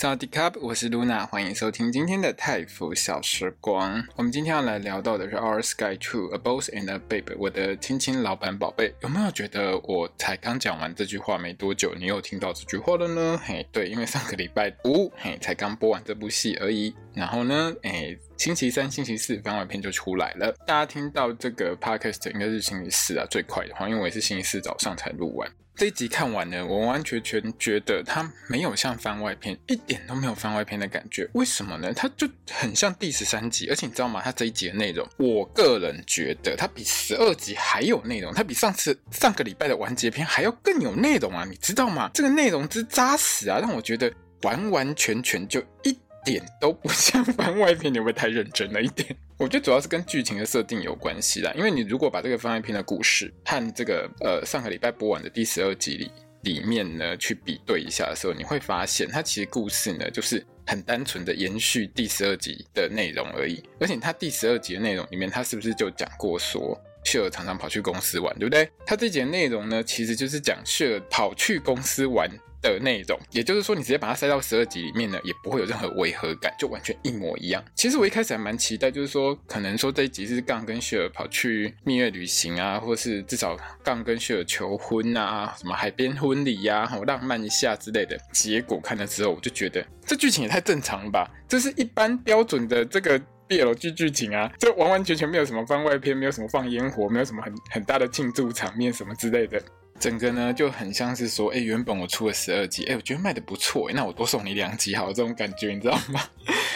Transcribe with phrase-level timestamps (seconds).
[0.00, 4.02] 早迪卡，我是露娜，欢迎收听今天的泰服小时光。
[4.16, 13.38] 我们今天要来聊到的是《Our Sky Two: A Boss and a Babe》，我的亲亲老板宝贝，有没有觉得我才刚讲完这句话没多久，你又听到这句话了呢？
[13.44, 16.94] 嘿，对，因为上个礼拜五，嘿，才刚播完这部戏而已。
[17.14, 20.52] 然后呢，哎，星期三、星期四番外篇就出来了。
[20.66, 25.50] 大家听到这个 podcast 应该是星期四啊，最快的话，因为我也是星期四早上才录完。
[25.76, 31.26] 这一集看完呢，我完完全全觉得它没有像番外篇，一点都没有番外篇的感觉。
[31.32, 31.90] 为什么呢？
[31.94, 34.20] 它就很像第十三集，而且你知道吗？
[34.22, 41.46] 它这一集的内容，我个人觉得它比十二集还有内容，它比上次上个礼拜的完结篇还要更有内容啊！
[41.48, 42.10] 你知道吗？
[42.12, 44.12] 这个内容之扎实啊，让我觉得
[44.42, 47.92] 完完全全就一点都不像 番外篇。
[47.92, 49.14] 你会太认真了一点？
[49.36, 56.10] 我觉得主要是跟剧情的设定有关系啦，因为你如果把这个番外篇的故事和这个呃上个礼拜播完的第十二集里
[56.42, 63.62] 里面呢去比对一下的时候，你会发现它其实故事呢就是很单纯的延续第十二集的内容而已。
[63.80, 68.68] 而且它第十二集的内容里面，它是不是就讲过说雪儿常常跑去公司玩，对不对？
[68.86, 72.30] 它这集的内容呢，其实就是讲雪儿跑去公司玩。
[72.62, 77.64] 的内容，也就是说，你直接把它塞到十二集里面呢，也不会有任何违和感，就完全一模一样。
[77.74, 88.14] 其实我一开始还蛮期待，就是说，可能说这一集是杠跟雪儿跑去蜜月旅行啊，或是至少杠跟雪儿求婚啊，什么海边婚礼呀，好浪漫一下之类的。
[88.30, 93.18] 结果看了之后，我就觉得这剧情也太正常了吧，这是一般标准的这个
[93.50, 99.60] BL 剧剧情啊，这完完全全没有什么番外篇，没有什么放烟火，没有什么很很大的庆祝场面什么之类的。
[99.98, 106.20] 整个呢就很像是说，哎，原本我出了十二集，哎，我觉得卖的不错，那我多送你两集好，这种感觉你知道吗？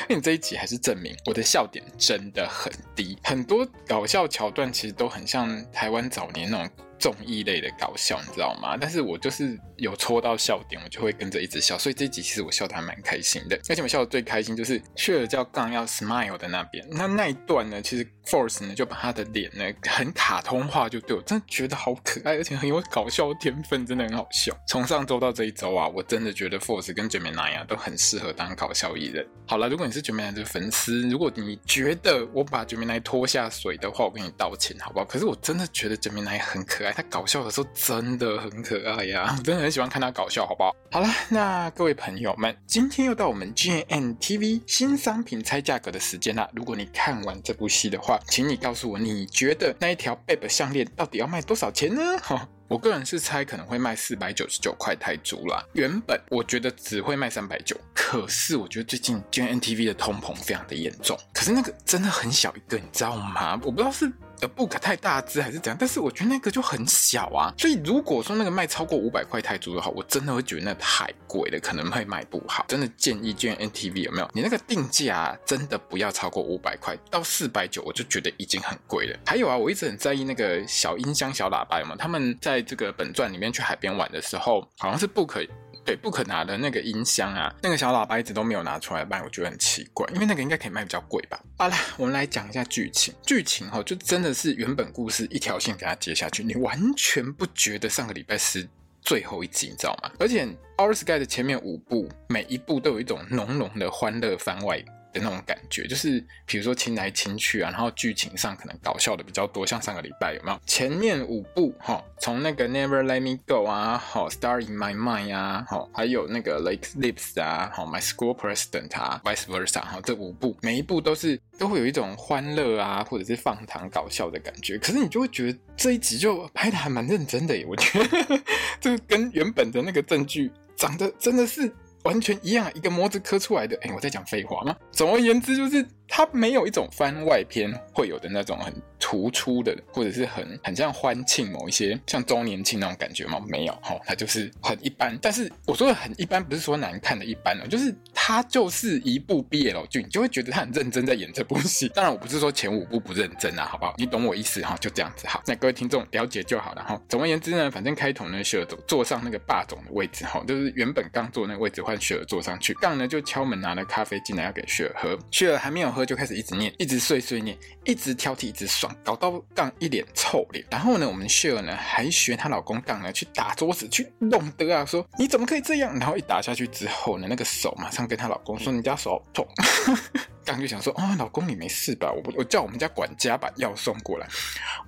[0.08, 6.68] 那 你这一集还是证明我的笑点真的很低，很多搞笑桥段其实都很像台湾早年那种。
[7.04, 8.78] 综艺类的搞笑，你知道吗？
[8.80, 13.60] 但是我就是有戳到笑点，我就会跟着一直笑，所以这一集其实我笑的还蛮开心的。
[13.68, 24.56] 而且我笑的最开心就是雪儿叫杠要 smile 的那边，那那一段呢，其实 Force 呢就把他的脸呢很卡通化，就对我真的觉得好可爱，而且很有搞笑天分，真的很好笑。
[24.66, 29.28] 从上周到这一周啊，我真的觉得 Force 跟 Gemini 啊都很适合当搞笑艺人。
[29.46, 35.04] 好了，如果你是 Gemini 的粉丝，如果你觉得我把 Gemini 拖下水的话，我跟你道歉好不好？
[35.04, 36.93] 可是我真的觉得 Gemini 很可爱。
[36.94, 40.72] 他搞笑的时候真的很可爱呀， 我真的很喜欢看他搞笑，好不好？
[40.92, 46.48] 好了，那各位朋友们，今天又到我们 GMMTV 新商品猜价格的时间啦。
[46.54, 52.00] 如果你看完这部戏的话，请你告诉我，你觉得那一条 Babe 项链到底要卖多少钱呢？
[52.22, 55.64] 哈， 我个人是猜可能会卖四百九十九块泰铢啦。
[55.72, 63.58] 原本我觉得只会卖三百九，可是我觉得最近 G N T V 的通膨非常的严重，可是那个真的很小一个，你知道吗？
[63.64, 64.08] 我不知道是。
[64.48, 65.76] 不可太大只还是怎样？
[65.78, 72.64] 但是我觉得那个就很小啊，所以如果说那个卖超过五百块泰铢的话，我真的会觉得那太贵了，可能会卖不好。
[72.68, 74.28] 真的建议 GMMTV 有没有？
[74.32, 79.18] 你那个定价，真的不要超过五百块，到四百九我就觉得已经很贵了。
[79.26, 81.96] 还有啊，我一直很在意那个小音箱、小喇叭有没有？
[81.96, 85.48] 他们在这个本传里面去海边玩的时候，好像是不可以。
[85.84, 91.38] 对，不可拿的那个音箱啊，那个小喇叭一直都没有拿出来卖，我觉得很奇怪，因为那个应该可以卖比较贵吧。
[91.58, 93.12] 好啦，我们来讲一下剧情。
[93.22, 98.66] 剧情哈，就真的是原本故事一条线给它接下去，你完全不觉得上个礼拜是
[99.02, 100.10] 最后一集，你知道吗？
[100.18, 100.46] 而且
[100.78, 104.82] 《Our Sky》的前面五部，每一部都有一种浓浓的欢乐番外。
[105.14, 110.60] 的那种感觉，就是比如说亲来亲去啊，然后剧情上可能搞笑的比较多，像上个礼拜有没有？
[110.66, 118.36] 前面五部哈，从那个 Never Let Me Go 啊，好 Star in My Mind 啊，好还有那个 Lake Lips 啊，好 My School
[118.36, 124.76] President 啊，Vice Versa 哈，这五部每一部都是都会有一种欢乐啊，或者是放糖搞笑的感觉。
[124.78, 128.40] 可是你就会觉得这一集就拍的还蛮认真的耶，我觉得
[128.80, 131.72] 这跟原本的那个正剧长得真的是。
[132.04, 133.76] 完全一样，一个模子刻出来的。
[133.82, 134.76] 哎，我在讲废话吗？
[134.92, 143.40] 总而言之，就是它没有一种番外篇会有的那种很突出的，或者是很很像欢庆某一些像周年庆那种感觉吗？
[143.48, 145.18] 没有，哈，它就是很一般。
[145.20, 151.88] 但是我说的很一般，不是说难看的一般哦，就是它就是一部 BL 剧，你就会觉得他很认真在演这部戏。
[151.88, 153.94] 当然，我不是说前五部不认真啊，好不好？
[153.98, 154.76] 你懂我意思哈？
[154.80, 155.42] 就这样子好。
[155.46, 157.00] 那各位听众了解就好了哈。
[157.08, 170.66] 总而言之呢，反正开头呢，雪儿坐上那个霸总的位置哈，就是原本刚坐那个位置换雪儿坐上去，杠呢就敲门拿了咖啡进来要给雪儿喝，雪儿还没有喝就开始一直念，一直碎碎念，一直挑剔，一直爽，搞到杠一脸臭脸。
[170.70, 175.96] 然后呢，我们 Share 呢还学她老公杠呢去打桌子，去弄得啊，说你怎么可以这样？
[175.98, 179.46] 然后一打下去之后呢，那个手马上跟她老公说：“你家手好痛。
[180.44, 182.12] ”刚就想说：“哦，老公你没事吧？
[182.12, 184.28] 我我叫我们家管家把药送过来。”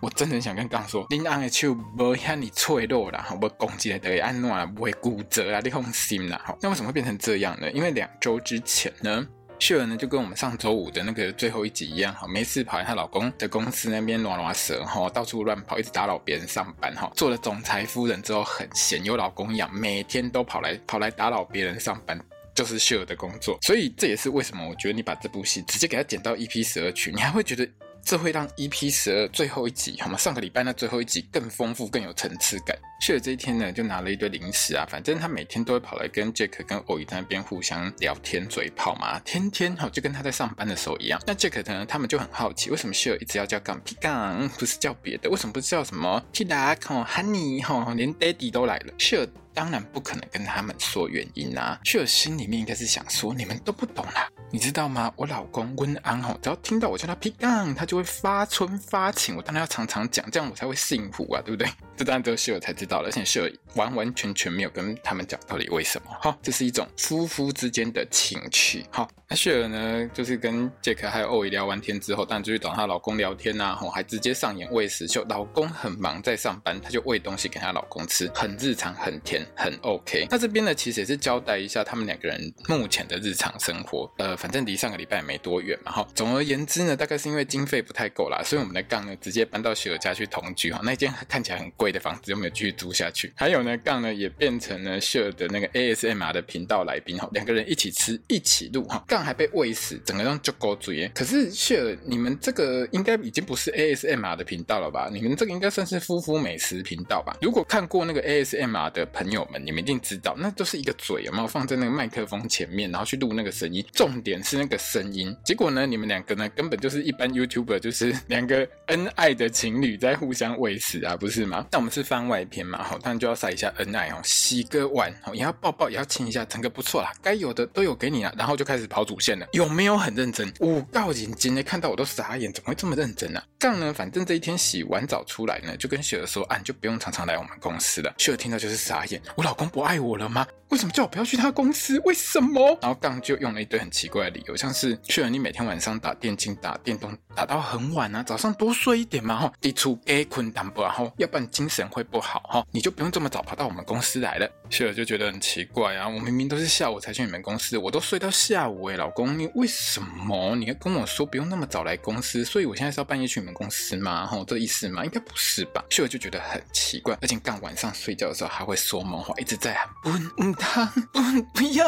[0.01, 7.71] 我真的很想跟刚说：“你安的手不像你脆弱啦，不攻击来的安诺不会骨折啊，你放心啦。”好，那为什么会变成这样呢？
[7.73, 9.27] 因为两周之前呢。
[9.59, 22.21] 秀儿呢，就跟我们上周五的那个最后一集一样，哈，没事跑来她老公的公司那边拉拉蛇，哈，到处乱跑，一直打扰别人上班，哈，做了总裁夫人之后很闲，有老公养，每天都跑来跑来打扰别人上班，
[22.55, 23.59] 就是秀儿的工作。
[23.63, 27.69] 所以这也是为什么我觉得你把这部戏直接给她剪到一批蛇群，你还会觉得。
[28.07, 30.17] 这会让 EP 十二最后一集，好吗？
[30.17, 32.79] 上个礼拜那最后一集更丰富、更有层次感。
[33.01, 41.21] 去了这一天呢，就拿了一堆零食啊，反正他每天都会跑来跟 Jack 跟欧 i 在那边互相聊天、嘴炮嘛，天天哈就跟他在上班的时候一样。
[41.27, 45.29] 那 Jack 呢，他们就很好奇，为什么 Share 一直要叫杠皮杠，不是叫别的？
[45.29, 47.93] 为什么不是叫什么 Tida、Honey 哈？
[47.95, 49.27] 连 Daddy 都来了秀
[49.57, 51.81] 当然不可能跟他们说原因啊。
[51.83, 54.29] 秀儿心里面应该是想说，你们都不懂啦。
[54.51, 55.11] 你知道吗？
[55.17, 59.35] 我老公温安吼，只要听到我叫他皮杠，他就会发春发情。
[59.35, 61.67] 我当然要常常讲，这样我才会幸福啊，对不对？
[61.97, 66.11] 这当然只有秀友才知道了，而且秀友完完全全没有跟他们讲到底为什么。
[66.21, 68.85] 哈，这是一种夫妇之间的情趣。
[68.91, 75.25] 好，那秀友呢，就是跟杰克还有欧伊聊完天之后，当然就去找她老公聊天呐，吼，还直接上演喂食秀。
[75.29, 80.27] 老公很忙在上班，她就喂东西给她老公吃，很日常，很甜，很 OK。
[80.31, 84.13] 那这边呢，其实也是交代一下他们两个人目前的日常生活。
[84.19, 85.93] 呃，反正离上个礼拜也没多远嘛。
[85.93, 90.71] 哈，总而言之呢，大概是因为经费不太够啦，所以我们的杠呢直接搬到秀友家去同居。
[90.71, 91.86] 哈，那间看起来很贵。
[91.91, 93.33] 的房子有没有继续租下去？
[93.37, 101.11] 还有呢，杠呢也变成了 s h r 的那个 ASMR 的频道来宾哈，两个人一起吃一起录哈，杠还被喂死，整个人就狗嘴。
[101.15, 105.09] 可是 s h r 你们这个应该已经不是 ASMR 的频道了吧？
[105.13, 107.37] 你们这个应该算是夫妇美食频道吧？
[107.41, 115.35] 如果看过那个 ASMR 的朋友们，你们一定知道，那都是一个嘴有没有放在那个麦克风前面，然后去录那个声音，重点是那个声音。
[115.45, 121.67] 结果呢，你们两个呢根本就是一般 YouTuber，就是两个恩爱的情侣在互相喂食啊，不是吗？
[121.77, 130.51] 那我们是番外篇嘛，好，当然就要晒一下恩爱哦，洗个碗哦，也要抱抱，也要亲一下，整个不错啦，该有的都有给你了，然后就开始跑主线了，有没有很认真？
[130.61, 133.45] 五告眼睛呢，看到我都傻眼，怎么会这么认真呢、啊？
[133.59, 138.15] 这样呢，反正这一天洗完澡出来呢，就跟雪儿说，啊，你就不用常常来我们公司了。
[138.17, 140.47] 雪儿听到就是傻眼，我老公不爱我了吗？
[140.71, 141.99] 为什么叫我不要去他公司？
[142.05, 142.79] 为什么？
[142.83, 154.51] 然后杠就用了一堆很奇怪的理由，像是雪儿，你每天晚上打电竞、打电动打到很晚啊，早上多睡一点嘛，哈，低处给困淡薄，然后要不然精神会不好，哈，你就不用这么早跑到我们公司来了。
[154.69, 162.45] 雪儿就觉得很奇怪啊，我明明都是下午才去你们公司，我都睡到下午诶，老公，你为什么你要跟我说不用那么早来公司？
[162.45, 164.27] 所以我现在是要半夜去你们公司吗？
[164.27, 165.05] 哈，这意思吗？
[165.05, 165.85] 应该不是吧？
[165.91, 170.56] 雪儿就觉得很奇怪，而且杠晚上睡觉的时候还会说梦话，一直在喊不。
[170.59, 171.21] 他不
[171.55, 171.85] 不要，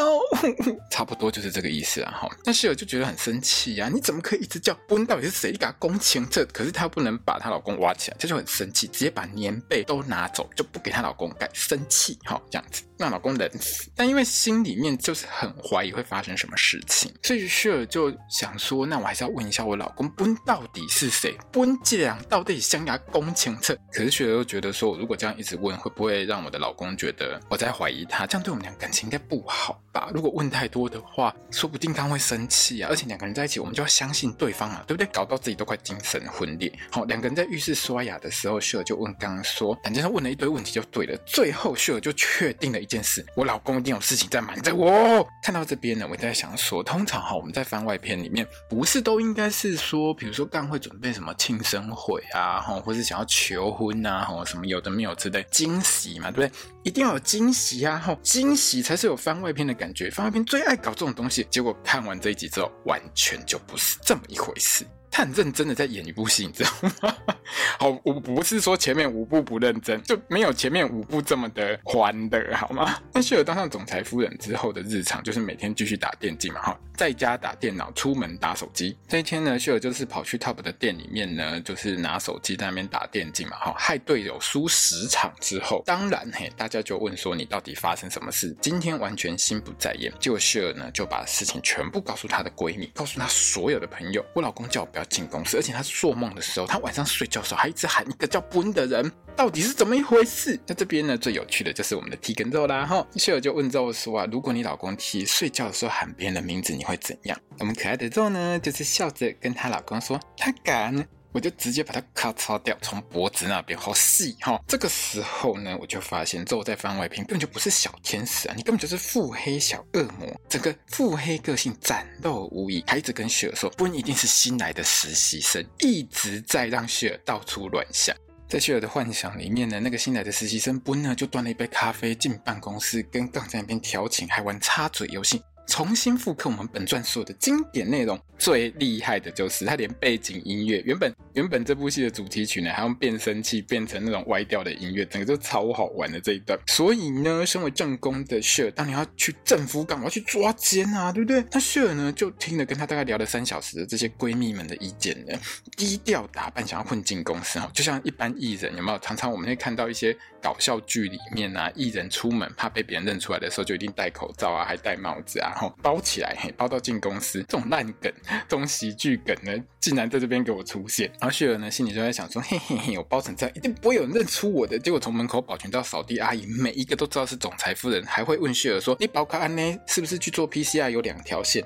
[0.89, 2.29] 差不多就是这个意思啊哈。
[2.45, 5.05] 那室友就觉得很生气呀，你怎么可以一直叫温？
[5.05, 5.51] 到底是谁？
[5.51, 12.83] 给他公情这，可是她不能把她老公挖起来，她就很生气，直接把棉被都拿走，就不给她老公盖，生气哈这样子。
[12.97, 21.33] 让老公冷死，但因为心里面就是很怀疑会发生什么事情，所以 Share 就想说，那我还是要问一下我老公，温到底是谁？
[21.53, 23.73] 温这样到底想要公情测？
[23.93, 28.27] 可是雪儿又觉得说，如果这样一直问，会不会让我的老公觉得我在怀疑他？
[28.27, 30.09] 这样对我感情应该不好吧？
[30.13, 32.89] 如果问太多的话，说不定他会生气啊。
[32.89, 35.07] 而且两个人在一起，我们就要相信对方啊，对不对？
[35.11, 36.71] 搞到自己都快精神分裂。
[36.91, 41.17] 好，两个人在浴室刷牙的时候秀儿就问刚刚说，反正他问了一堆问题就对了。
[41.25, 45.27] 最后秀儿就确定了一件事，我老公一定有事情在瞒着我。
[45.43, 56.59] 看到这边呢，我在想说，通常哈，我们在番外篇里面，不是都应该是说，比如说刚会准备什么庆生会啊，哈，或是想要求婚啊，哈，什么有的没有之类惊喜嘛，对不对？
[56.83, 60.09] 一定要有惊喜啊，哈，惊喜才是有番外篇的感觉。
[60.09, 64.85] 番外篇最爱搞这种东西，结果看完这一集之后，完全就不是这么一回事。
[65.11, 67.15] 他很认真的在演一部戏，你知道吗？
[67.79, 72.99] 好，我不是说前面五部不认真，就没有前面五部这么的欢的，好吗？
[73.13, 78.95] 那雪儿当上总裁夫人之后的日常，就是每天继续打电竞嘛，哈，在家打电脑，出门打手机。
[79.07, 88.55] 这一天呢，秀儿就是跑去 Top 的店里面呢，就是拿手机在那边打电竞嘛，哈，害队友输十场之后，当然嘿，大家就问说你到底发生什么事？
[88.61, 100.59] 今天完全心不在焉，结果秀儿呢就把事情全部告诉她的闺蜜，告诉她所有的朋友，我老公叫我不要进公司，而且他做梦的时候，他晚上睡觉的时候还一直喊一个叫布恩的人，到底是怎么一回事？
[100.67, 107.39] 那这边呢，最有趣的就是我们的 T 跟 Zoe 啦，哈，秀友就问 Zoe 说啊，如果你老公 T 睡觉的时候喊别人的名字，你会怎样？
[107.59, 111.07] 我们可爱的 Zoe 呢，就是笑着跟她老公说，他敢。
[111.31, 114.59] 我就直接把它咔嚓掉，从脖子那边好细哈。
[114.67, 128.15] 这个时候呢，我就发现坐在番外篇根本就不是小天使啊，你根本就是腹黑小恶魔，整个腹黑个性展露无遗，还一直跟雪儿说，不一定是新来的实习生，一直在让雪儿到处乱想。
[128.47, 135.39] 在雪儿的幻想里面呢，那个新来的实习生不呢就端了一杯咖啡进办公室，跟杠在那边调情，还玩插嘴游戏。
[135.69, 146.59] 重新复刻我们本传所有的经典内容，最厉害的就是他连背景音乐，原本原本这部戏的主题曲呢，还用变声器变成那种歪调的音乐，整个就超好玩的这一段。
[146.65, 150.05] 所以呢，身为正宫的谢尔，当你要去政府干嘛？
[150.05, 151.45] 要去抓奸啊，对不对？
[151.51, 155.39] 那谢尔呢，就听了跟他大概聊了三小时的这些闺蜜们的意见呢，
[155.77, 158.97] 低调打扮，想要混进公司哈，就像一般艺人有没有？
[158.99, 165.51] 常常我们会看到一些搞笑剧里面啊，艺人出门怕被别人认出来的时候，就一定戴口罩啊，还戴帽子啊。
[165.53, 168.11] 然后包起来，嘿，包到进公司，这种烂梗，
[168.47, 171.07] 这种喜剧梗呢，竟然在这边给我出现。
[171.19, 174.77] 然后雪儿呢，心里就在想说，嘿嘿嘿，我包成这样，一定不会有人认出我的。
[174.79, 179.79] 结果从门口保全到扫地阿姨，每一个都知道是总裁夫人，还会问雪儿说，你包卡安呢？
[179.87, 181.65] 是不是去做 PCR 有两条线？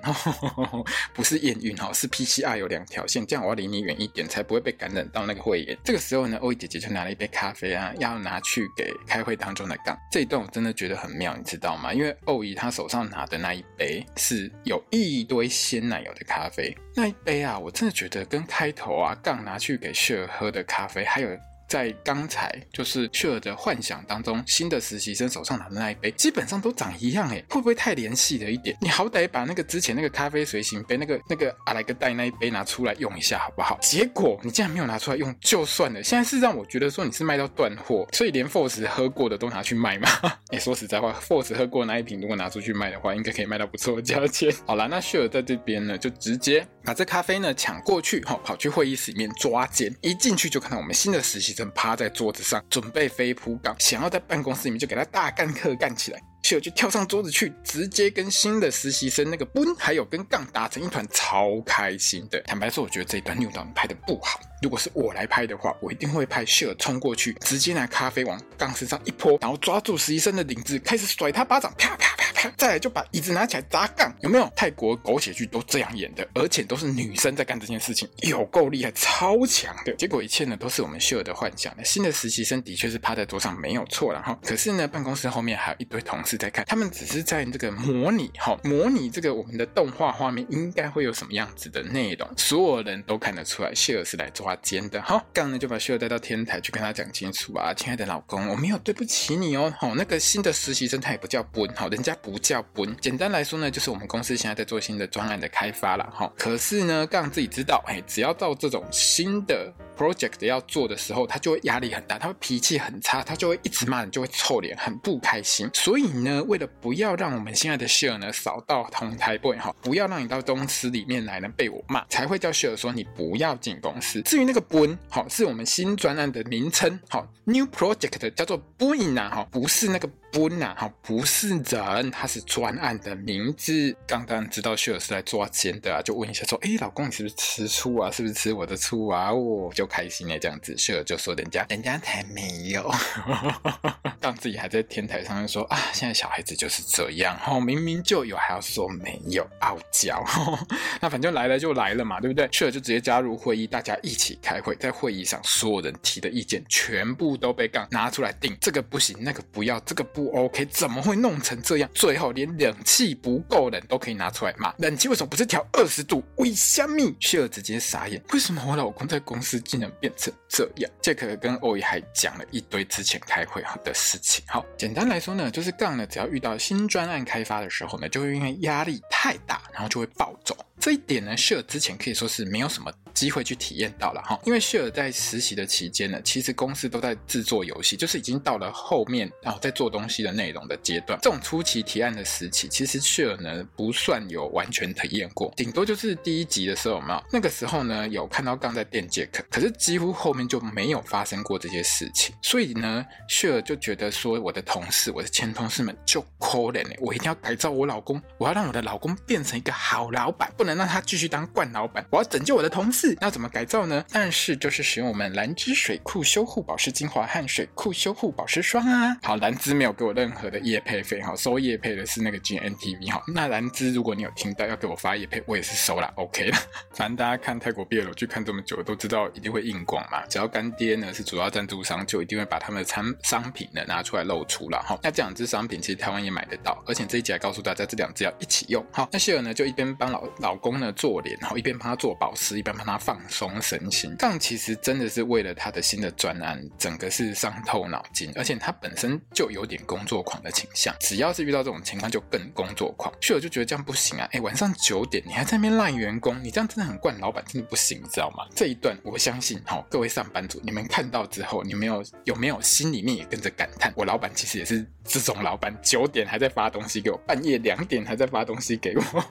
[1.13, 5.77] 不是验孕哈，是 PCR 有两条线，这样我要离你远一点，才不会被感染到那个肺炎。
[5.83, 9.97] 这个时候呢，欧伊姐姐就拿了一杯咖啡啊，要拿去给开会当中的杠。
[10.11, 11.93] 这一段我真的觉得很妙，你知道吗？
[11.93, 14.05] 因为欧姨她手上拿的那一杯。
[14.17, 21.29] 是有一堆鲜奶油的咖啡，那一杯啊，我真的觉得跟开头啊杠拿去给雪儿喝的咖啡，还有。
[21.67, 28.77] 在刚才就是雪儿的幻想当中，新的实习生手上拿的那一杯，基本上都长一样哎，会不会太联系了一点？
[28.81, 33.77] 你好歹把那个之前那个咖啡随行杯，那个那个阿莱格带那一杯拿出来用一下好不好？
[33.81, 36.03] 结果你竟然没有拿出来用，就算了。
[36.03, 40.07] 现在是让我觉得说你是卖到断货，所以连 Force 喝过的都拿去卖吗？
[40.49, 44.53] 哎， 说实在话，Force 喝过那一瓶如果拿出去卖的话，应该可以卖到不错的价钱。
[44.65, 51.69] 好啦，那雪儿在这边呢，就直接把这咖啡呢抢过去，哈，跑去会议室里面抓奸，一进去就看到我们新的实习正。
[51.75, 56.21] 趴在桌子上，准备飞扑岗，想要在办公室里面就给他大干特干起来。
[56.43, 62.41] 谢尔就跳上桌子去，直接跟新的实习生那个 Boone 还有跟杠打成一团，超开心的。
[62.41, 64.41] 坦白说，我觉得这一段六导拍的不好。
[64.61, 74.13] 如果是我来拍的话，我一定会派谢尔冲过去，直接拿咖啡往杠身上一泼，然后抓住实习生的领子，开始甩他巴掌，啪啪啪啪，再来就把椅子拿起来砸杠。
[74.19, 74.51] 有没有？
[74.53, 79.93] 泰国狗血剧都这样演的，而且都是女生在干这件事情，有够厉害，超强的。
[79.93, 81.73] 结果一切呢，都是我们谢尔的幻想。
[81.85, 86.32] 新的实习生的确是趴在桌上没有错，然后可是呢，办公室后面还有一堆同事。
[86.37, 109.71] 在看，他们只是在这个模拟，哈，模拟这个我们的动画画面应该会有什么样子的内容，所有人都看得出来，谢尔是来抓奸的，好，刚呢就把谢尔带到天台去跟他讲清楚啊，亲爱的老公，我没有对不起你哦，好，那个新的实习生他也不叫本哈，人家不叫本简单来说呢，就是我们公司现在在做新的专案的开发了，哈，可是呢，刚自己知道，哎，只要到这种新的。
[109.97, 115.69] Project 要做的时候，他就会压力很大，他会脾气很差，他就会一直骂人，就会臭脸，很不开心。
[115.73, 124.21] 所以呢，为了不要让我们现在的 Share 呢扫到同台背哈，不要让你到公司里面来呢被我骂，才会叫 Share 说你不要进公司。
[124.23, 130.09] 至于那个 Boone 好，是我们新专案的名称，好，New Project 叫做 Boone 啊，哈，不是那个。
[130.33, 133.95] 不呐，哈，不是人，他是专案的名字。
[134.07, 138.09] 刚刚知道秀尔是来抓奸的啊，就问一下说，哎，老公，你是不是吃醋啊？
[138.09, 139.29] 是不是吃我的醋啊？
[139.31, 142.89] 哦，就就开心了，这样子，谢尔就说人家，人家才没有。
[144.23, 150.23] 当自己还在天台上面说啊，现在小孩子就是这样，哦，明明就有，还要说没有，傲娇。
[151.01, 152.47] 那反正来了就来了嘛，对不对？
[152.47, 154.77] 去了就直接加入会议，大家一起开会。
[154.77, 160.31] 在会议上，所有人提的意见全部都被杠拿出来定，这个不行，那个不要，这个不。
[160.33, 161.89] OK，怎么会弄成这样？
[161.93, 164.73] 最后连冷气不够冷都可以拿出来骂。
[164.77, 166.23] 冷气为什么不是调二十度？
[166.37, 167.13] 为什么？
[167.19, 168.23] 去了直接傻眼。
[168.31, 170.89] 为什么我老公在公司竟然变成这样？
[171.01, 174.45] 杰克跟欧伊还讲了一堆之前开会的事事情。
[174.47, 180.55] 好，简单来说呢，就是杠呢，只要遇到新专案开发的时候呢，就会因为压力太大，然后就会暴走。
[180.79, 191.17] 这一点呢，谢尔之前可以说是没有什么机会去体验到了哈，因为谢尔在实习的期间呢，其实公司都在制作游戏，就是已经到了后面然后在做东西的内容的阶段。
[191.21, 210.73] 这种初期提案的时期，其实谢尔呢不算有完全体验过，顶多就是第一集的时候嘛，那个时候呢有看到刚在电杰克，可是几乎后面就没有发生过这些事情，所以呢，谢尔就觉得说，我的同事，我的前同事们就可怜，我一定要改造我老公，我要让我的老公变成一个好老板，不能。
[210.73, 214.03] 让他继续当冠老板，我要拯救我的同事，那怎么改造呢？
[214.11, 219.15] 但是就是使用我们兰芝水库修护保湿精华和水库修护保湿霜啊。
[219.21, 223.21] 好，兰芝没有给我任何的业配费，哈，收业配的是那个 GNTV，哈。
[223.27, 226.57] 那兰芝如果你有听到要给我发业配，我也是收了，OK 了。
[226.95, 230.25] 反正大家看泰国 BL 剧看这么久，都知道一定会硬广嘛。
[230.25, 234.97] 只要干爹呢是主要赞助商，就一定会把他们的产商品呢拿出来露出了，哈。
[235.03, 239.07] 那这两支商品其实台湾也买得到，而且这一集还告诉大家这两支要一起用，好。
[239.11, 244.15] 那谢尔呢就一边帮老老老公呢做脸，然后一边帮他做保湿，一边帮他放松身心。
[244.19, 253.11] 这样其实真的是为了他的新的专案，整个是伤透脑筋，而且他本身就有点工作狂的倾向，只要是遇到这种情况就更工作狂。
[253.19, 258.45] 谢尔就觉得这样不行啊，哎，晚上九点你还在那边赖员工，你这样真的很惯老板，真的不行，你知道吗？
[258.55, 269.25] 这一段我相信，好，各位上班族，你们看到之后，你们有有没有心里面也跟着感叹，我老板其实也是这种老板，九点还在发东西给我，半夜两点还在发东西给我。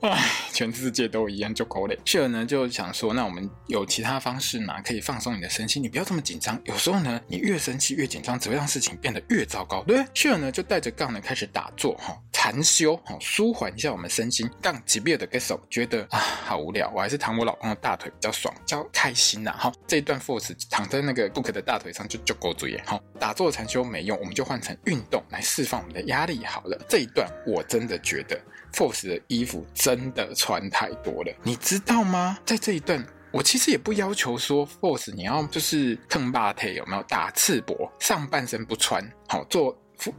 [0.00, 0.18] 唉，
[0.52, 1.98] 全世界都一样，就够累。
[2.04, 6.60] 谢尔呢就想说，那我们有其他方式嘛，可以放松你的身心，你不要这么紧张。
[6.64, 10.10] 有时候呢，你越生气越紧张，只会让事情变得越糟糕，对不对？
[10.14, 14.48] 谢尔呢就带着杠呢开始打坐，哈，禅修，哈，舒缓一下我们身心。
[14.60, 19.54] 杠级别的歌手觉得啊，好无聊，我还是躺我老公的大腿比较爽，比较开心呐。
[19.58, 22.76] 哈，这一段 Force 躺在那个 Book 的大腿上就就够注意。
[22.84, 26.78] 哈，打坐禅修没用，我们就换成运动来释放我们的压力好了。
[26.88, 28.40] 这一段我真的觉得。
[28.72, 32.38] Force 的衣服真的穿太多了，你知道吗？
[32.44, 39.76] 在这一段，我其实也不要求说 Force 你要就是蹭霸腿有没有打赤膊，上半身不穿，好做。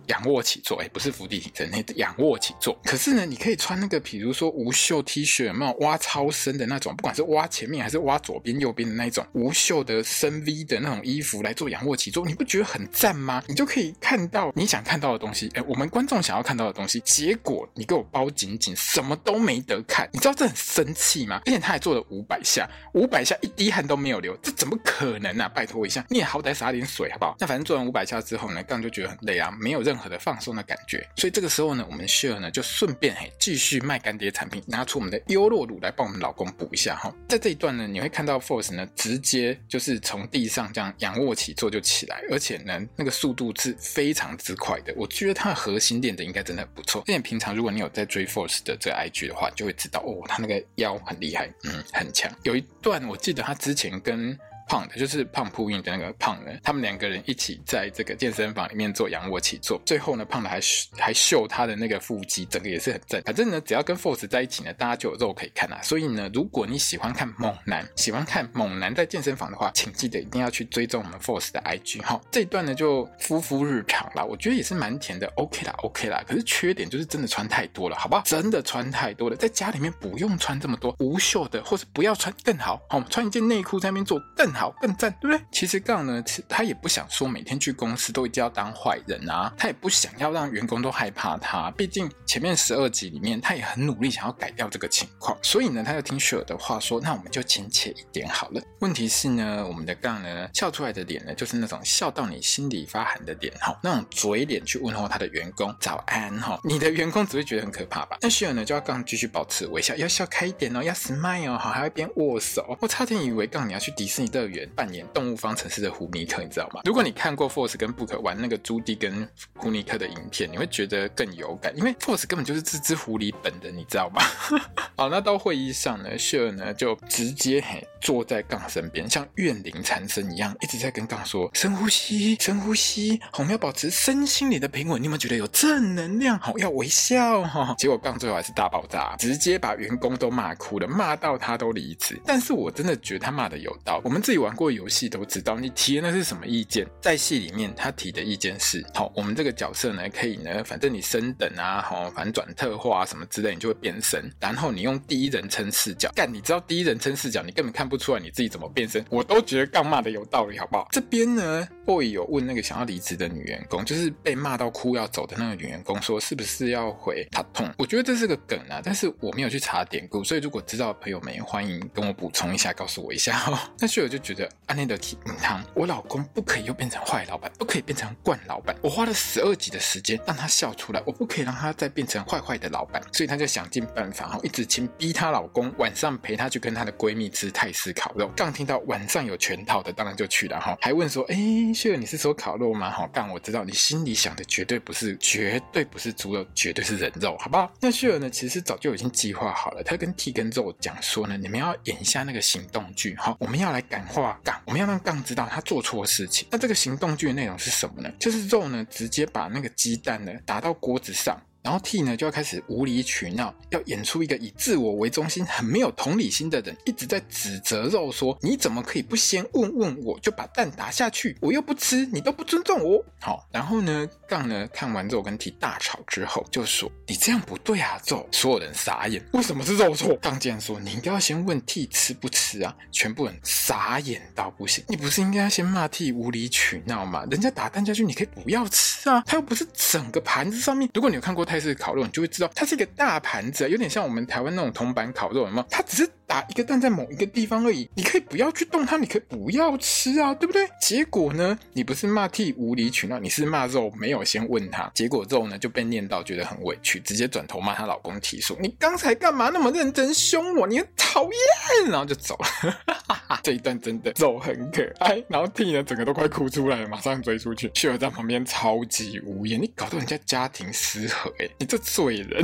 [0.08, 2.80] 仰卧起坐，哎，不是伏地挺身，那仰卧起坐。
[2.84, 6.96] 可是呢，你可以穿那个，比如说无袖 T 恤，有没有挖超深的那种？
[6.96, 13.44] 不管是挖前面还是挖左边、右边的那种无袖的深 V 的那种衣服来做仰卧起坐，你不觉得很赞吗？
[13.48, 17.00] 你就可以看到你想看到的东西，哎，我们观众想要看到的东西。
[17.02, 21.42] 结果你给我包紧紧，什么都没得看，你知道这很生气吗？
[21.46, 25.50] 而且他还做了五百下，五百下一滴汗都没有流，这怎么可能啊？
[25.50, 27.36] 拜托一下，你也好歹洒点水好不好？
[27.40, 30.54] 那反正做完五百下之后呢，杠就觉得很累啊，没没有任何的放松。
[30.54, 37.12] 的感觉，所以这个时候呢，我们 Share 呢就顺便嘿继续卖干爹产品，拿出我们的优酪乳来帮我们老公补一下哈。
[37.28, 44.94] 在这一段呢，你会看到 Force 呢直接就是从地上这样仰卧起坐就起来，而且呢那个速度是非常之快的。
[44.96, 47.02] 我觉得他的核心练的应该真的很不错。
[47.02, 52.32] 而且平常如果你有在追 Force 的这个 IG 的话，就会知道哦，他那个腰很厉害，嗯，很强。
[52.44, 60.60] 有一段我记得他之前跟胖的就是胖扑印的那个胖人，他们两个人一起在这个健身房里面做仰卧起坐，最后呢，胖的还
[60.98, 63.22] 还秀他的那个腹肌，整个也是很正。
[63.24, 65.80] 反正呢，只要跟 Force 在一起呢，大家就有肉可以看啊。
[65.82, 72.20] 所以呢，如果你喜欢看猛男，喜欢看猛男在健身房的话，请记得一定要去追踪我们 Force 的 IG 哈。
[72.32, 76.24] 这一段呢，就夫妇日常啦，我觉得也是蛮甜的，OK 啦，OK 啦。
[76.28, 78.22] 可是缺点就是真的穿太多了，好不好？
[78.26, 85.46] 真的穿太多了，在家里面不用穿这么多无袖的，或是不要穿更好，好穿一件内裤在那边做更好更赞，对不对？
[85.52, 91.72] 其实杠呢，他也不想说每天去公司都一定要当坏人啊，他也不想要让员工都害怕他。
[91.72, 98.62] 毕竟前面十二集里面，他也很努力想要改掉这个情况，所以呢，他就听雪儿的话说，那我们就亲切一点好了。
[98.80, 108.18] 问题是呢，我们的杠呢，笑出来的脸呢，就是那种笑到你心里发寒的脸哈，那种嘴脸去问候他的员工早安哈，你的员工只会觉得很可怕吧？
[108.22, 112.78] 那雪儿呢，就要杠继续保持微笑，要笑开一点哦，要 smile 哦，好，还要一边握手。
[112.82, 114.43] 我差点以为杠你要去迪士尼的
[114.76, 116.82] 扮演动物方程式的胡尼克，你知道吗？
[116.86, 124.22] 如果你看过 Force 跟 Book 玩那个朱迪跟胡尼克的影片，你会觉得更有感，因为 Force 根本就是这只狐狸本人，你知道吗？
[124.96, 135.02] 好，那到会议上呢秀呢就直接嘿坐在杠身边，像怨灵缠身一样，一直在跟杠说：深呼吸，深呼吸，我们要保持身心里的平稳。
[135.02, 136.38] 你有没有觉得有正能量？
[136.40, 137.76] 好，要微笑哈。
[137.78, 142.20] 结果杠最后还是大爆炸，直接把员工都骂哭了，骂到他都离职。
[142.26, 146.86] 但是我真的觉得他骂的有道，我们自己玩过游戏都知道，你提的那是什么意见？
[147.02, 154.30] 在戏里面他提的意见是：好，我们这个角色呢，可以呢，反正你升等啊，好，反转特化啊什么之类，你就会变身。
[154.40, 159.04] 然后你用第一人称视角干，你知道第一人称视角，你根本看不出来你自己怎么变身。
[159.10, 160.88] 我都觉得杠骂的有道理，好不好？
[160.92, 167.70] 这边呢，Boy 有问那个想要离职的女员工，就是被骂到哭要走的那个女员工，说是不是要回塔痛？
[167.78, 173.60] 我觉得这是个梗啊，但是我没有去查典故，所以如果知道的朋友们，欢迎跟我补充一下，告诉我一下哦。
[173.80, 178.76] 那雪儿就觉得安内的体汤，我老公不可以又变成坏老板，不可以变成惯老板。
[178.82, 183.04] 我花了十二集的时间让他笑出来，我不可以让他再变成坏坏的老板。
[183.12, 188.32] 所以他就想尽办法，哈，一直请逼她老公晚上陪她去跟她的闺蜜吃泰式烤肉。
[188.36, 191.36] 刚听到晚上有全套的，当然就去了，哈，还问说，哎，
[191.76, 192.90] 秀儿你是说烤肉吗？
[192.90, 197.72] 哈，但我知道你心里想的绝对不是，绝对不是猪肉，绝对是人肉，好不好？
[197.82, 206.48] 那秀儿呢，其实早就已经计划好了，他跟 T 跟肉讲说呢，你们要演一下那个行动剧，哈，我们要来感话杠，我们要让杠知道他做错事情。
[206.52, 208.10] 那这个行动剧的内容是什么呢？
[208.20, 211.36] 就是肉呢，直接把那个鸡蛋呢打到锅子上。
[211.64, 221.38] 然后 T 呢就要开始无理取闹，要演出一个以自我为中心、很没有同理心的人，一直在指责肉说：“你怎么可以不先问问我就把蛋打下去？
[221.40, 230.14] 我又不吃，你都不尊重我。”好，然后呢，杠呢看完肉跟 T 大吵之后，就说：“你这样不对啊，肉！”所有人傻眼，为什么是肉错？
[230.18, 234.84] 杠竟然说：“你应该要先问 T 吃不吃啊！”全部人傻眼到不行。
[234.90, 237.26] 你不是应该要先骂 T 无理取闹吗？
[237.32, 239.24] 人家打蛋下去，你可以不要吃啊！
[239.26, 240.90] 他又不是整个盘子上面。
[240.94, 245.66] 如果你有看过泰式烤肉，你就会知道，它是一个大盘子，有点像我们台湾那种铜板烤肉，有没有？
[245.70, 250.68] 它只是打一个蛋在某一个地方而已，你可以不要去动它，你可以不要吃啊，对不对？
[250.82, 260.68] 结果呢，你不是骂 T 无理取闹，你是骂肉没有先问他，结果肉呢就被念到觉得很委屈，直接转头骂她老公 T 说：“你刚才干嘛那么认真凶我？
[260.68, 262.78] 你很讨厌！”然后就走了。
[263.44, 272.44] 这一段真的肉很可爱，然后 T 呢整个都快哭出来了，马上追出去，雪儿在旁边超级无言，你搞到人家家庭失和，哎，你这罪人。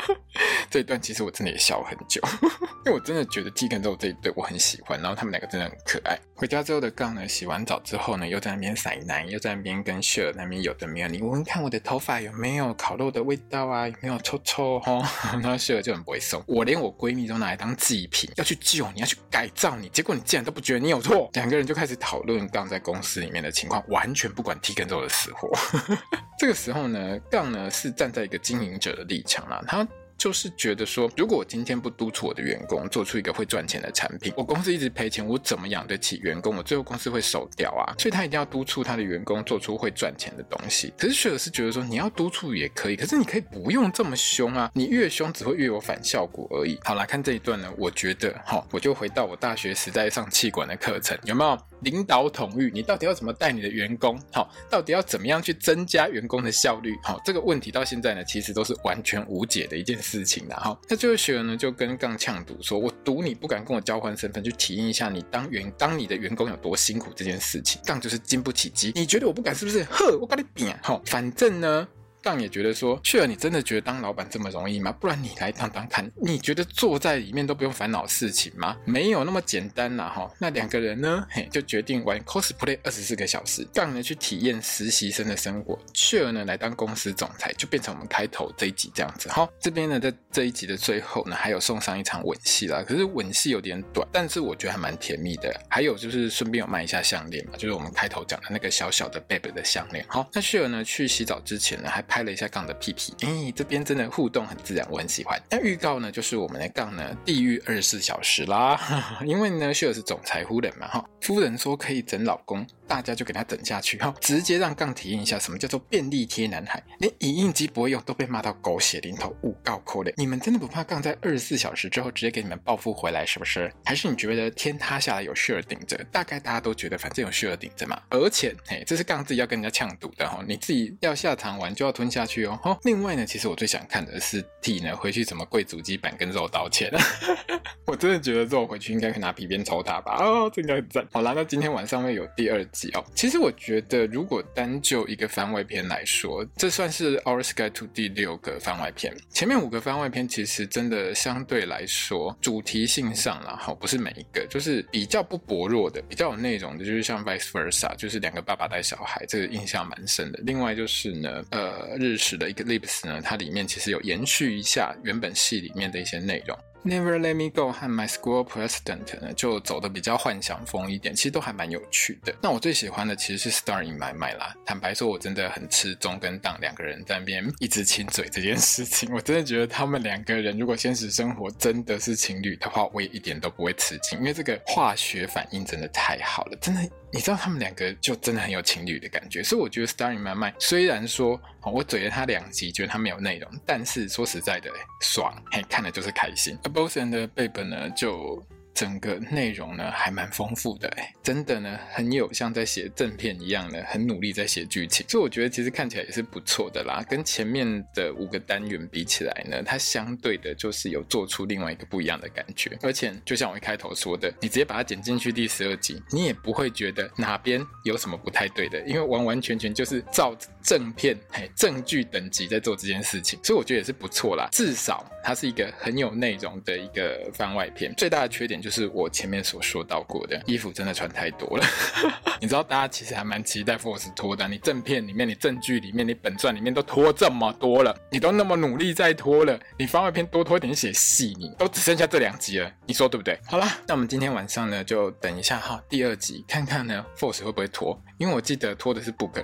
[0.68, 2.20] 这一段其实我真的也笑很久，
[2.84, 6.18] 因为我真的觉得 T 跟肉这一对我很喜欢，然后他们两个真的很可爱。
[6.34, 13.86] 回家之后的杠呢，洗完澡之后呢，又在那边塞奶，又在那边跟雪儿那边有的没有，你闻看我的头发有没有烤肉的味道啊？
[13.86, 15.00] 有没有臭臭哈？
[15.40, 25.48] 然后雪儿就很不会送，我连我闺蜜都拿来当祭品，要去救你，要去改造你，结果你竟然都不觉得你有错，两个人就开始讨论杠在公司里面的情况，完全不管 T 跟肉的死活。
[26.38, 29.86] 这个时候呢，杠呢是站在一个经营者的立场啦，他。
[30.18, 36.56] 就是觉得说，如果我今天不督促我的员工做出一个会赚钱的产品，我公司一直赔钱，我怎么养得起员工？
[36.56, 37.94] 我最后公司会收掉啊！
[37.98, 40.92] 所以他一定要督促他的员工做出会赚钱的东西。
[40.96, 44.70] 可是雪儿是觉得说，你要督促也可以，可是你可以不用这么凶啊！
[44.74, 46.78] 你越凶只会越有反效果而已。
[46.82, 51.58] 好，来看这一段呢，我觉得哈，我就回到我大学时代上企管的课程，有没有？
[51.80, 54.18] 领导统御，你到底要怎么带你的员工？
[54.32, 56.94] 好，到底要怎么样去增加员工的效率？
[57.02, 60.56] 好，这个问题到现在呢，其实都是完全无解的一件事情了。
[60.56, 69.84] 哈，那这位学员呢，就跟杠呛赌说：“我赌你不敢跟我交换身份，去体验一下你当员当你的员工有多辛苦这件事情。”杠就是经不起激，你觉得我不敢是不是？
[69.84, 70.78] 呵，我跟你比啊！
[70.82, 71.86] 好，反正呢。
[72.26, 74.90] 杠也觉得说，雪儿，你真的觉得当老板这么容易吗？
[74.90, 78.76] 不然你来当当看，你觉得坐在里面都不用烦恼事情吗？
[78.84, 80.10] 没有那么简单呐！
[80.12, 83.64] 哈，那两个人呢，嘿，就决定玩 cosplay 二十四个小时。
[83.72, 89.28] 杠呢去体验实习生的生活，雪儿呢来当公司总裁，就变成我们开头这一集这样子。
[89.28, 92.82] 好，这边呢在这一集的最后呢，还有送上一场吻戏啦。
[92.84, 95.54] 可是吻戏有点短，但是我觉得还蛮甜蜜的。
[95.70, 100.04] 还有就是顺便有卖一下项链嘛，就是我们开头讲的那个小小的 baby 的项链。
[100.08, 105.38] 好，那雪儿呢去洗澡之前呢，还拍拍了一下杠的屁屁，哎，这边真的互动很自然，我很喜欢。
[105.50, 108.80] 那预告呢，就是我们的杠呢，地狱二十四小时啦，
[109.26, 112.66] 因为呢，秀儿是总裁夫人嘛，哈，夫人说可以整老公。
[112.86, 120.14] 大家就给他整下去，哈，直接让杠体验一下什么叫做便利贴男孩，连影印机不会用都被骂到狗血淋头，诬告扣脸。
[120.16, 123.72] 你们真的不怕杠在二十四小时之后直接给你们报复回来，是不是？
[123.84, 125.96] 还是你觉得天塌下来有雪儿顶着？
[126.10, 128.00] 大概大家都觉得反正有雪儿顶着嘛。
[128.10, 132.58] 而且，嘿，这是杠自己要跟人家呛赌的哈，你自己要下场玩就要吞下去哦。
[132.62, 136.90] 哈，另外呢，其实我最想看的是 T 呢回去怎么跪主机板跟肉道歉。
[137.86, 140.16] 我真的觉得肉回去应该可以拿皮鞭抽他吧？
[140.20, 141.06] 哦，这应该很赞。
[141.12, 142.64] 好啦，那今天晚上会有第二
[142.94, 143.04] 哦。
[143.14, 149.14] 其实我觉得，如果单就一个番外篇来说，这算是《Our Sky to》第六个番外篇。
[149.30, 160.40] 前面五个番外篇其实真的相对来说，主题性上啦，好，不是每一个，就是比较不薄弱的，比较有内容的，就是像《Vice Versa》，就是两个爸爸带小孩，这个印象蛮深的。
[160.44, 166.56] 另外就是呢，呃，日食的 Eclipse 呢，它里面其实有延续一下原本戏里面的一些内容。
[166.86, 172.32] Never Let Me Go 和 My School President 呢，就走的比较幻想风一点，其实都还蛮有趣的。
[172.40, 174.54] 那我最喜欢的其实是 Star in My Mind 啦。
[174.64, 179.12] 坦白说，我真的很吃中跟当两个人在那边一直亲嘴这件事情。
[179.12, 186.88] 我真的觉得他们两个人如果现实生活真的是情侣的话，我也一点都不会吃惊，因为这个化学反应真的太好了，真的。
[187.16, 196.58] 你知道他们两个就真的很有情侣的感觉，所以我觉得《Star in My Mind》虽然说我嘴了他两集，觉得他没有内容，但是说实在的，爽，嘿，看的就是开心。
[196.62, 198.44] A Boss and a Babe 呢，就
[198.76, 207.02] 整个内容呢还蛮丰富的，哎，真的呢很有像在写正片一样的，很努力在写剧情，所以我觉得其实看起来也是不错的啦。
[207.08, 224.46] 跟前面的五个单元比起来呢，它相对的就是有做出另外一个不一样的感觉，而且就像我一开头说的，你直接把它剪进去第十二集，你也不会觉得哪边有什么不太对的，因为完完全全就是照正片、嘿正剧等级在做这件事情，所以我觉得也是不错啦。
[224.52, 227.94] 至少它是一个很有内容的一个番外篇。
[227.96, 231.64] 最大的缺点就就是我前面所说到过的，衣服真的穿太多了。
[232.42, 243.38] 你知道大家其实还蛮期待 Force 脱的，你正片里面、你正剧里面、你本传里面都脱这么多了，你都那么努力在脱了，你番外篇多脱点写细，你都只剩下这两集了，你说对不对？
[243.46, 249.40] 好啦，那我们今天晚上呢，就等一下哈，第二集看看呢 Force 会不会脱，因为我记得脱的是 Book。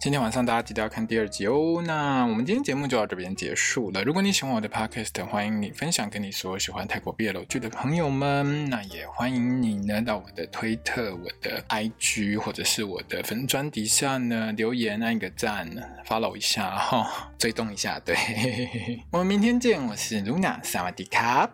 [0.00, 1.82] 今天晚上大家记得要看第二集哦。
[1.84, 4.00] 那我们今天节目就到这边结束了。
[4.04, 8.70] 如果你喜欢我的 Podcast，欢迎你分享给你所有喜欢泰国 BL 剧的朋友们。
[8.70, 15.68] 那也欢迎你呢到我的推特、我的 IG 或者是我的粉专底下呢留言，按一个赞
[16.06, 17.98] ，follow 一下哈，追踪一下。
[18.04, 18.14] 对，
[19.10, 19.84] 我们明天见。
[19.84, 21.50] 我是 Luna，萨瓦迪卡。